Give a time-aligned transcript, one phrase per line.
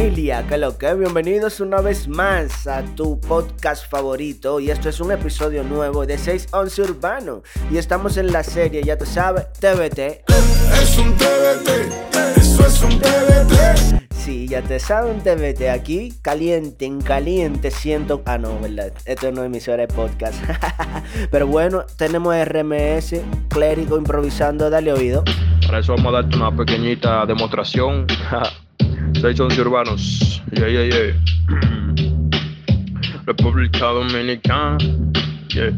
[0.00, 4.98] familia, que lo que bienvenidos una vez más a tu podcast favorito y esto es
[4.98, 10.24] un episodio nuevo de 611 Urbano y estamos en la serie, ya te sabes, TBT.
[10.80, 14.14] Es un TBT, eso es un TBT.
[14.14, 18.22] Sí, ya te saben TBT aquí, caliente, en caliente siento...
[18.24, 18.94] Ah, no, ¿verdad?
[19.04, 20.42] Esto no es emisora de podcast.
[21.30, 23.16] Pero bueno, tenemos RMS,
[23.50, 25.24] clérigo improvisando, dale oído.
[25.66, 28.06] Para eso vamos a darte una pequeñita demostración.
[29.22, 30.42] Once urbanos.
[30.50, 31.12] Yeah, yeah, yeah.
[33.26, 34.78] República Dominicana.
[35.50, 35.72] Yeah.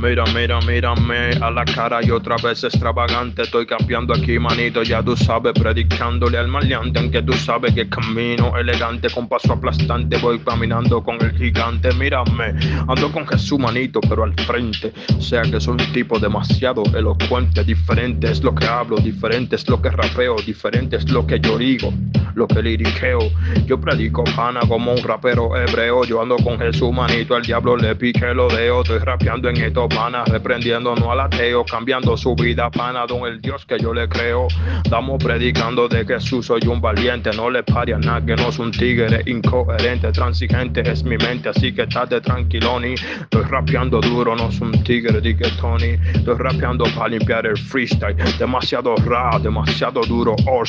[0.00, 3.42] Mira, mira, mírame a la cara y otra vez extravagante.
[3.42, 6.98] Estoy cambiando aquí, manito, ya tú sabes, predicándole al maleante.
[6.98, 11.92] Aunque tú sabes que camino elegante, con paso aplastante, voy caminando con el gigante.
[11.92, 12.54] Mírame,
[12.88, 14.90] ando con Jesús, manito, pero al frente.
[15.18, 17.62] O sea que soy un tipo demasiado elocuente.
[17.62, 21.58] Diferente es lo que hablo, diferente es lo que rapeo, diferente es lo que yo
[21.58, 21.92] digo,
[22.34, 23.20] lo que liriqueo.
[23.66, 26.04] Yo predico pana como un rapero hebreo.
[26.04, 28.82] Yo ando con Jesús, manito, al diablo le pique lo deo.
[28.82, 33.64] Estoy rapeando en esto pana, reprendiéndonos al ateo, cambiando su vida pana, don el Dios
[33.66, 34.48] que yo le creo.
[34.84, 38.70] Estamos predicando de Jesús soy un valiente, no le pare nada, que no es un
[38.70, 42.94] tigre incoherente, transigente es mi mente, así que estate tranquiloni.
[42.94, 45.98] Estoy rapeando duro, no es un tigre, di que Tony.
[46.14, 50.66] Estoy rapeando para limpiar el freestyle, demasiado rap, demasiado duro, all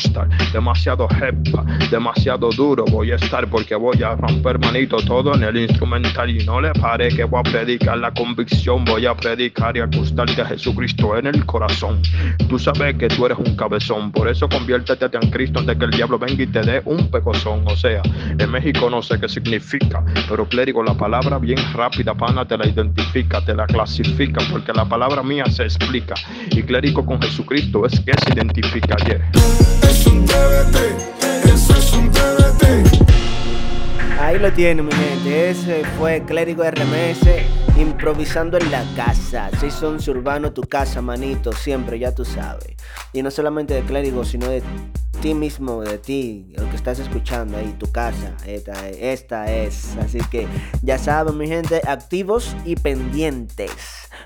[0.53, 1.07] demasiado
[1.89, 6.45] demasiado duro voy a estar porque voy a romper manito todo en el instrumental y
[6.45, 10.45] no le pare que voy a predicar la convicción, voy a predicar y acostarte a
[10.45, 12.01] Jesucristo en el corazón.
[12.49, 15.91] Tú sabes que tú eres un cabezón, por eso conviértete en Cristo antes que el
[15.91, 17.63] diablo venga y te dé un pecozón.
[17.65, 18.01] O sea,
[18.37, 22.67] en México no sé qué significa, pero clérigo, la palabra bien rápida, pana, te la
[22.67, 26.15] identifica, te la clasifica, porque la palabra mía se explica.
[26.51, 29.21] Y clérigo con Jesucristo es que se identifica ayer.
[29.83, 30.25] Es un
[34.41, 37.27] lo tiene mi gente, ese fue Clérigo RMS
[37.77, 39.51] improvisando en la casa.
[39.59, 42.75] Si son urbano, tu casa, manito, siempre, ya tú sabes.
[43.13, 44.63] Y no solamente de Clérigo, sino de
[45.21, 48.35] ti mismo, de ti, lo que estás escuchando ahí, tu casa.
[48.47, 49.95] Esta, esta es.
[49.97, 50.47] Así que
[50.81, 53.71] ya saben, mi gente, activos y pendientes,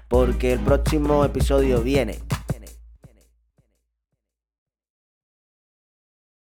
[0.07, 2.19] porque el próximo episodio viene.